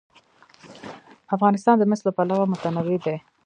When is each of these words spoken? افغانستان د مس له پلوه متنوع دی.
افغانستان 1.35 1.75
د 1.77 1.83
مس 1.89 1.99
له 2.07 2.11
پلوه 2.17 2.45
متنوع 2.51 2.97
دی. 3.05 3.17